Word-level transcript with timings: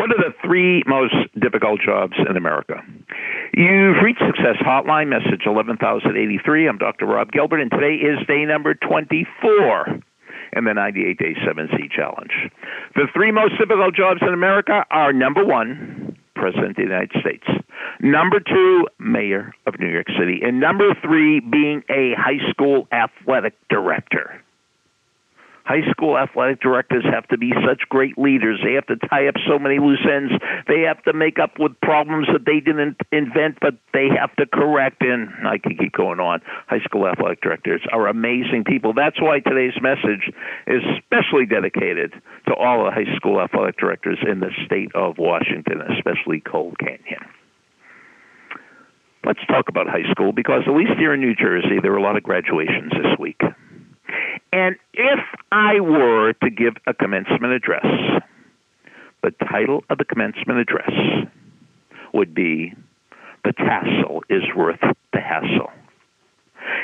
What 0.00 0.12
are 0.12 0.32
the 0.32 0.32
three 0.42 0.82
most 0.86 1.12
difficult 1.38 1.82
jobs 1.84 2.14
in 2.26 2.38
America? 2.38 2.80
You've 3.52 4.00
reached 4.02 4.22
Success 4.24 4.56
Hotline, 4.64 5.08
message 5.08 5.44
11083. 5.44 6.66
I'm 6.66 6.78
Dr. 6.78 7.04
Rob 7.04 7.30
Gilbert, 7.32 7.60
and 7.60 7.70
today 7.70 7.96
is 7.96 8.26
day 8.26 8.46
number 8.46 8.72
24 8.72 10.00
in 10.56 10.64
the 10.64 10.72
98 10.72 11.18
Day 11.18 11.34
7C 11.46 11.90
Challenge. 11.94 12.32
The 12.94 13.08
three 13.12 13.30
most 13.30 13.58
difficult 13.58 13.94
jobs 13.94 14.20
in 14.22 14.32
America 14.32 14.86
are 14.90 15.12
number 15.12 15.44
one, 15.44 16.16
President 16.34 16.70
of 16.70 16.76
the 16.76 16.82
United 16.82 17.12
States, 17.20 17.44
number 18.00 18.40
two, 18.40 18.86
Mayor 18.98 19.52
of 19.66 19.78
New 19.78 19.90
York 19.90 20.06
City, 20.18 20.40
and 20.42 20.58
number 20.58 20.94
three, 21.04 21.40
being 21.40 21.82
a 21.90 22.14
high 22.16 22.40
school 22.48 22.88
athletic 22.90 23.52
director. 23.68 24.40
High 25.64 25.88
school 25.90 26.18
athletic 26.18 26.60
directors 26.60 27.04
have 27.04 27.26
to 27.28 27.38
be 27.38 27.52
such 27.66 27.88
great 27.88 28.18
leaders. 28.18 28.60
They 28.64 28.74
have 28.74 28.86
to 28.86 28.96
tie 29.08 29.28
up 29.28 29.36
so 29.46 29.58
many 29.58 29.78
loose 29.78 30.04
ends. 30.04 30.32
They 30.66 30.82
have 30.82 31.02
to 31.04 31.12
make 31.12 31.38
up 31.38 31.58
with 31.58 31.78
problems 31.80 32.26
that 32.32 32.44
they 32.44 32.60
didn't 32.60 32.96
invent, 33.12 33.58
but 33.60 33.74
they 33.92 34.08
have 34.08 34.34
to 34.36 34.46
correct. 34.46 35.02
And 35.02 35.30
I 35.46 35.58
can 35.58 35.76
keep 35.76 35.92
going 35.92 36.20
on. 36.20 36.40
High 36.66 36.80
school 36.80 37.06
athletic 37.06 37.40
directors 37.40 37.82
are 37.92 38.08
amazing 38.08 38.64
people. 38.64 38.92
That's 38.94 39.20
why 39.20 39.40
today's 39.40 39.80
message 39.80 40.32
is 40.66 40.82
especially 40.98 41.46
dedicated 41.46 42.14
to 42.48 42.54
all 42.54 42.84
the 42.84 42.90
high 42.90 43.14
school 43.16 43.40
athletic 43.40 43.78
directors 43.78 44.18
in 44.26 44.40
the 44.40 44.50
state 44.66 44.90
of 44.94 45.18
Washington, 45.18 45.82
especially 45.82 46.40
Coal 46.40 46.74
Canyon 46.80 47.20
let's 49.24 49.44
talk 49.48 49.68
about 49.68 49.86
high 49.86 50.10
school 50.10 50.32
because 50.32 50.62
at 50.66 50.72
least 50.72 50.92
here 50.98 51.12
in 51.14 51.20
New 51.20 51.34
Jersey, 51.34 51.78
there 51.82 51.92
were 51.92 51.98
a 51.98 52.02
lot 52.02 52.16
of 52.16 52.22
graduations 52.22 52.92
this 52.92 53.18
week. 53.18 53.40
And 54.52 54.76
if 54.94 55.20
I 55.52 55.80
were 55.80 56.32
to 56.44 56.50
give 56.50 56.74
a 56.86 56.94
commencement 56.94 57.52
address, 57.52 57.84
the 59.22 59.32
title 59.50 59.84
of 59.90 59.98
the 59.98 60.04
commencement 60.04 60.60
address 60.60 60.90
would 62.14 62.34
be 62.34 62.72
The 63.44 63.52
Tassel 63.52 64.22
is 64.28 64.42
Worth 64.56 64.80
the 65.12 65.20
Hassle. 65.20 65.70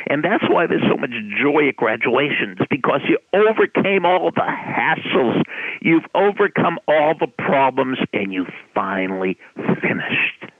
And 0.08 0.24
that's 0.24 0.44
why 0.48 0.66
there's 0.66 0.82
so 0.90 0.96
much 0.96 1.10
joy 1.40 1.68
at 1.68 1.76
graduations 1.76 2.58
because 2.70 3.00
you 3.08 3.18
overcame 3.32 4.04
all 4.04 4.30
the 4.30 4.40
hassles, 4.40 5.42
you've 5.80 6.06
overcome 6.14 6.78
all 6.88 7.14
the 7.18 7.26
problems, 7.26 7.98
and 8.12 8.32
you 8.32 8.46
finally 8.74 9.38
finished. 9.54 10.52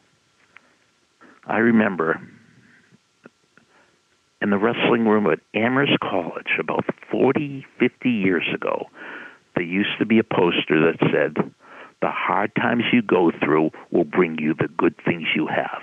I 1.46 1.58
remember 1.58 2.20
in 4.46 4.50
the 4.50 4.58
wrestling 4.58 5.08
room 5.08 5.26
at 5.26 5.40
Amherst 5.54 5.98
College 6.00 6.54
about 6.60 6.84
40, 7.10 7.66
50 7.80 8.08
years 8.08 8.46
ago, 8.54 8.86
there 9.56 9.64
used 9.64 9.98
to 9.98 10.06
be 10.06 10.20
a 10.20 10.22
poster 10.22 10.86
that 10.86 10.98
said, 11.00 11.52
The 12.00 12.10
hard 12.12 12.54
times 12.54 12.84
you 12.92 13.02
go 13.02 13.32
through 13.44 13.70
will 13.90 14.04
bring 14.04 14.38
you 14.38 14.54
the 14.54 14.68
good 14.68 14.94
things 15.04 15.24
you 15.34 15.48
have. 15.48 15.82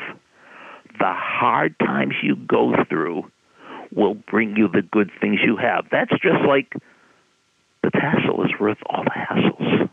The 0.97 1.11
hard 1.11 1.77
times 1.79 2.13
you 2.23 2.37
go 2.37 2.73
through 2.89 3.29
will 3.93 4.15
bring 4.15 4.55
you 4.55 4.69
the 4.69 4.83
good 4.93 5.11
things 5.19 5.39
you 5.45 5.57
have. 5.57 5.87
That's 5.91 6.11
just 6.11 6.47
like 6.47 6.71
the 7.83 7.91
tassel 7.91 8.45
is 8.45 8.51
worth 8.61 8.77
all 8.85 9.03
the 9.03 9.09
hassles. 9.09 9.89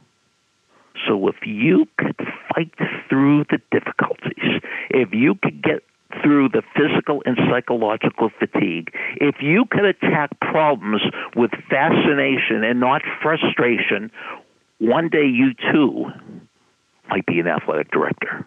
So 1.09 1.27
if 1.27 1.45
you 1.45 1.87
could 1.99 2.21
fight 2.55 2.73
through 3.09 3.47
the 3.51 3.59
difficulties, 3.73 4.63
if 4.91 5.09
you 5.13 5.35
could 5.43 5.61
get 5.61 5.83
through 6.23 6.49
the 6.51 6.63
physical 6.77 7.23
and 7.27 7.39
psychological 7.51 8.31
fatigue. 8.39 8.93
If 9.17 9.37
you 9.41 9.65
can 9.67 9.85
attack 9.85 10.39
problems 10.41 11.03
with 11.37 11.51
fascination 11.69 12.65
and 12.65 12.81
not 12.81 13.03
frustration, 13.23 14.11
one 14.79 15.09
day 15.09 15.27
you 15.27 15.53
too 15.73 16.07
might 17.09 17.27
be 17.27 17.41
an 17.41 17.47
athletic 17.47 17.91
director, 17.91 18.47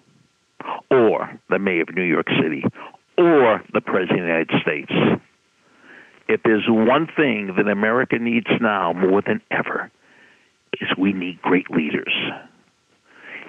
or 0.89 1.39
the 1.49 1.59
mayor 1.59 1.81
of 1.81 1.95
New 1.95 2.03
York 2.03 2.27
City, 2.41 2.63
or 3.17 3.61
the 3.73 3.81
president 3.81 4.19
of 4.19 4.25
the 4.25 4.31
United 4.31 4.61
States. 4.61 4.91
If 6.29 6.41
there's 6.43 6.65
one 6.67 7.07
thing 7.15 7.53
that 7.57 7.67
America 7.67 8.17
needs 8.17 8.47
now 8.61 8.93
more 8.93 9.21
than 9.21 9.41
ever, 9.51 9.91
is 10.79 10.87
we 10.97 11.13
need 11.13 11.41
great 11.41 11.69
leaders. 11.69 12.13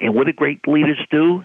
And 0.01 0.15
what 0.15 0.27
do 0.27 0.33
great 0.33 0.67
leaders 0.67 0.99
do? 1.11 1.43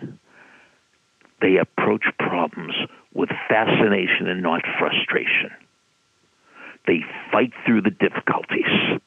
They 1.41 1.57
approach 1.57 2.05
problems 2.17 2.73
with 3.13 3.29
fascination 3.47 4.27
and 4.27 4.41
not 4.41 4.61
frustration. 4.77 5.51
They 6.87 7.01
fight 7.31 7.51
through 7.65 7.81
the 7.81 7.91
difficulties 7.91 8.99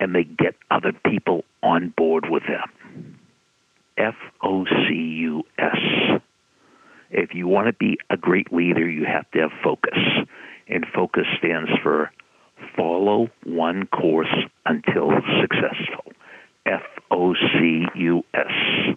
and 0.00 0.14
they 0.14 0.24
get 0.24 0.54
other 0.70 0.92
people 0.92 1.44
on 1.62 1.92
board 1.96 2.26
with 2.28 2.42
them. 2.46 3.18
F 3.96 4.14
O 4.42 4.64
C 4.64 4.94
U 4.94 5.42
S. 5.58 6.20
If 7.10 7.34
you 7.34 7.46
want 7.48 7.68
to 7.68 7.72
be 7.72 7.98
a 8.10 8.16
great 8.16 8.52
leader, 8.52 8.88
you 8.88 9.04
have 9.04 9.30
to 9.30 9.40
have 9.40 9.50
focus. 9.62 9.98
And 10.68 10.84
focus 10.94 11.24
stands 11.38 11.70
for 11.82 12.10
follow 12.76 13.28
one 13.44 13.86
course 13.86 14.34
until 14.64 15.10
successful. 15.40 16.12
F 16.66 16.82
O 17.10 17.34
C 17.34 17.86
U 17.94 18.24
S. 18.34 18.96